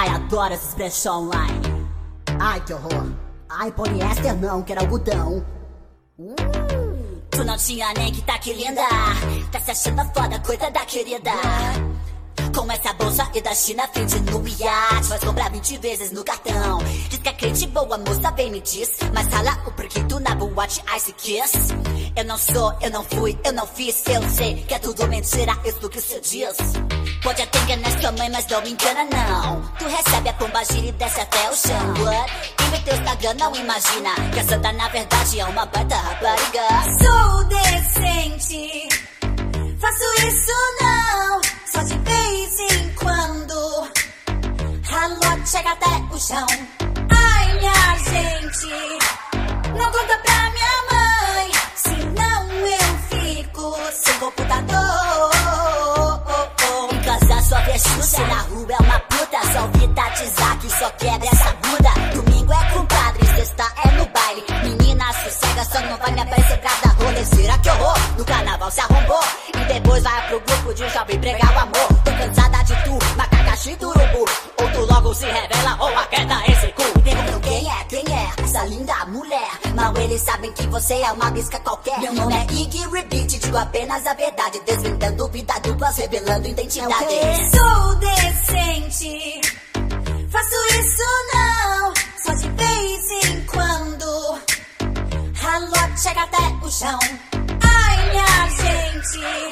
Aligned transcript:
Ai, 0.00 0.08
adoro 0.08 0.54
esses 0.54 0.72
brechó 0.72 1.18
online. 1.18 1.60
Ai, 2.40 2.58
que 2.64 2.72
horror. 2.72 3.12
Ai, 3.50 3.70
poliéster 3.70 4.34
não, 4.34 4.62
quero 4.62 4.80
algodão. 4.80 5.44
Uh. 6.18 6.34
Tu 7.30 7.44
não 7.44 7.54
tinha 7.58 7.92
nem 7.92 8.10
que 8.10 8.22
tá 8.22 8.38
que 8.38 8.54
linda. 8.54 8.80
Tá 9.52 9.60
se 9.60 9.70
achando 9.72 10.02
foda, 10.14 10.40
coisa 10.40 10.70
da 10.70 10.86
querida. 10.86 11.32
Com 12.56 12.72
essa 12.72 12.94
bolsa 12.94 13.30
e 13.34 13.42
da 13.42 13.54
China 13.54 13.86
frente 13.88 14.18
no 14.20 14.48
iate 14.48 15.08
Vai 15.08 15.20
comprar 15.20 15.50
20 15.50 15.76
vezes 15.78 16.10
no 16.10 16.24
cartão 16.24 16.78
Diz 17.08 17.18
que 17.18 17.28
é 17.28 17.32
crente 17.32 17.66
boa, 17.68 17.98
moça, 17.98 18.30
bem 18.32 18.50
me 18.50 18.60
diz 18.60 18.90
Mas 19.14 19.26
rala 19.28 19.56
o 19.66 19.70
porquito 19.70 20.18
na 20.18 20.34
boate 20.34 20.82
Ice 20.96 21.12
Kiss 21.12 21.52
Eu 22.16 22.24
não 22.24 22.38
sou, 22.38 22.74
eu 22.80 22.90
não 22.90 23.04
fui, 23.04 23.38
eu 23.44 23.52
não 23.52 23.66
fiz 23.66 24.02
Eu 24.06 24.28
sei 24.30 24.64
que 24.64 24.74
é 24.74 24.78
tudo 24.80 25.06
mentira, 25.06 25.56
isso 25.64 25.88
que 25.88 26.00
você 26.00 26.18
diz 26.20 26.56
Pode 27.22 27.42
até 27.42 27.58
enganar 27.60 28.00
sua 28.00 28.12
mãe, 28.12 28.30
mas 28.30 28.46
não 28.46 28.62
me 28.62 28.70
engana 28.70 29.04
não 29.04 29.62
Tu 29.78 29.84
recebe 29.84 30.28
a 30.28 30.32
pomba 30.32 30.64
gira 30.64 30.86
e 30.86 30.92
desce 30.92 31.20
até 31.20 31.50
o 31.50 31.56
chão 31.56 32.04
What? 32.04 32.54
Quem 32.56 32.70
vê 32.70 32.78
teu 32.78 32.94
Instagram 32.96 33.34
não 33.34 33.54
imagina 33.54 34.14
Que 34.32 34.40
a 34.40 34.44
santa 34.44 34.72
na 34.72 34.88
verdade 34.88 35.40
é 35.40 35.44
uma 35.44 35.66
baita 35.66 35.96
rapariga 35.96 36.68
Sou 36.98 37.44
decente 37.44 38.88
Faço 39.80 40.26
isso 40.26 40.52
não 40.80 41.60
só 41.72 41.82
de 41.84 41.96
vez 41.98 42.58
em 42.72 42.92
quando. 42.94 43.88
Ralote 44.84 45.48
chega 45.48 45.70
até 45.70 45.86
o 46.12 46.18
chão. 46.18 46.46
Ai, 47.10 47.58
minha 47.58 47.98
gente, 47.98 48.66
não 49.68 49.90
conta 49.92 50.18
pra 50.18 50.50
minha 50.50 50.82
mãe, 50.90 51.52
senão 51.76 52.50
eu 52.66 52.98
fico 53.08 53.76
sem 53.92 54.14
computador. 54.18 54.59
Só 60.80 60.90
quebra 60.92 61.28
essa 61.28 61.52
bunda. 61.56 61.90
Domingo 62.14 62.52
é 62.54 62.70
compadre, 62.72 63.26
sexta 63.26 63.66
é 63.84 63.90
no 63.98 64.06
baile. 64.06 64.44
Menina 64.64 65.12
sossega, 65.12 65.64
só 65.64 65.80
não 65.82 65.98
vai 65.98 66.10
me 66.12 66.20
aparecer 66.22 66.58
pra 66.58 66.70
dar 66.82 67.04
rolezeira, 67.04 67.58
que 67.58 67.68
horror. 67.68 67.98
No 68.16 68.24
carnaval 68.24 68.70
se 68.70 68.80
arrombou. 68.80 69.20
E 69.48 69.64
depois 69.74 70.02
vai 70.02 70.28
pro 70.28 70.40
grupo 70.40 70.74
de 70.74 70.88
jovem 70.88 71.20
pregar 71.20 71.54
o 71.54 71.58
amor. 71.58 71.88
Tô 72.02 72.10
cansada 72.12 72.64
de 72.64 72.74
tu, 72.84 72.98
macacaxi 73.14 73.76
do 73.76 73.88
urubu. 73.90 74.24
Ou 74.58 74.70
tu 74.72 74.92
logo 74.92 75.14
se 75.14 75.26
revela, 75.26 75.76
ou 75.80 75.98
a 75.98 76.06
queda 76.06 76.42
esse 76.48 76.68
cu. 76.72 77.00
Perguntam 77.00 77.40
quem 77.40 77.70
é, 77.70 77.84
quem 77.84 78.04
é 78.14 78.42
essa 78.42 78.64
linda 78.64 79.04
mulher. 79.06 79.50
Mal 79.74 79.94
eles 79.98 80.22
sabem 80.22 80.50
que 80.54 80.66
você 80.68 80.94
é 80.94 81.12
uma 81.12 81.30
bisca 81.30 81.60
qualquer. 81.60 82.00
Meu 82.00 82.14
nome 82.14 82.34
é 82.34 82.44
Iggy 82.54 82.88
Repeat, 82.88 83.38
digo 83.38 83.58
apenas 83.58 84.06
a 84.06 84.14
verdade. 84.14 84.58
Desvendando 84.64 85.28
vida 85.28 85.60
duplas, 85.62 85.98
revelando 85.98 86.48
identidade. 86.48 87.04
Sou 87.54 87.94
decente, 87.96 89.40
faço 90.30 90.54
isso 90.78 91.02
não, 91.34 91.92
só 92.24 92.32
de 92.34 92.48
vez 92.50 93.10
em 93.24 93.44
quando. 93.46 94.40
Ralote 95.34 96.00
chega 96.00 96.22
até 96.22 96.38
o 96.64 96.70
chão. 96.70 96.98
Ai, 97.62 98.10
minha 98.10 98.48
gente, 98.48 99.49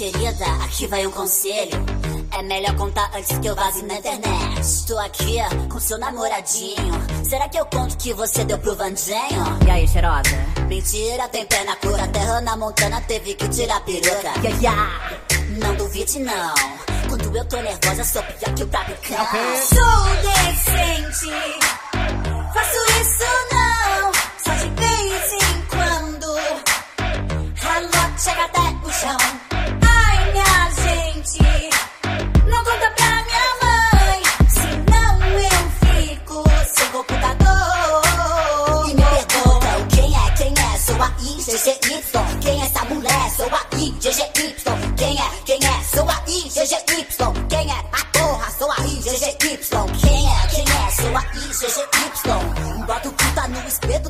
querida, 0.00 0.46
aqui 0.64 0.86
vai 0.86 1.06
um 1.06 1.10
conselho. 1.10 1.84
É 2.32 2.42
melhor 2.42 2.74
contar 2.74 3.10
antes 3.14 3.36
que 3.38 3.46
eu 3.46 3.54
vaze 3.54 3.82
na 3.84 3.98
internet. 3.98 4.86
Tô 4.86 4.98
aqui 4.98 5.36
com 5.70 5.78
seu 5.78 5.98
namoradinho. 5.98 6.94
Será 7.22 7.46
que 7.50 7.60
eu 7.60 7.66
conto 7.66 7.98
que 7.98 8.14
você 8.14 8.42
deu 8.44 8.56
pro 8.58 8.74
Vandinho? 8.74 9.58
E 9.66 9.70
aí, 9.70 9.86
cheirosa? 9.86 10.30
Mentira, 10.68 11.28
tem 11.28 11.44
pé 11.44 11.64
na 11.64 11.76
cura. 11.76 12.08
Terra 12.08 12.40
na 12.40 12.56
Montana 12.56 12.98
teve 13.02 13.34
que 13.34 13.46
tirar 13.48 13.76
a 13.76 13.80
peruca. 13.80 14.32
Yeah, 14.42 14.58
yeah. 14.62 15.20
Não 15.58 15.74
duvide, 15.74 16.18
não. 16.20 16.54
Quando 17.10 17.36
eu 17.36 17.44
tô 17.44 17.60
nervosa, 17.60 18.02
sou 18.02 18.22
pior 18.22 18.54
que 18.54 18.62
o 18.62 18.68
próprio 18.68 18.96
cão. 19.02 19.26
Sou 19.68 20.06
decente, 20.22 21.30
faço 22.54 23.00
isso 23.02 23.24
não, 23.49 23.49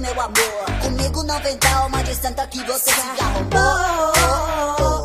meu 0.00 0.20
amor. 0.20 0.82
Comigo 0.82 1.22
não 1.22 1.38
vem 1.40 1.56
tal 1.58 1.86
uma 1.86 2.02
de 2.02 2.14
santa 2.14 2.46
que 2.46 2.62
você 2.64 2.90
se 2.90 3.22
arrumou. 3.22 4.99